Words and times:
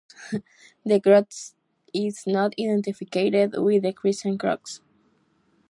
The 0.83 0.99
cross 0.99 1.53
is 1.93 2.25
not 2.25 2.55
identified 2.59 3.53
with 3.55 3.83
the 3.83 3.93
Christian 3.93 4.35
cross. 4.35 4.81